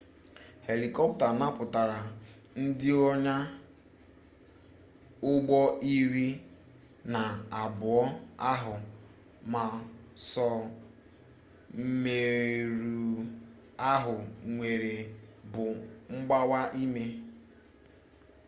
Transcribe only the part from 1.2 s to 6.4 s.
napụtara ndị onya ụgbọ iri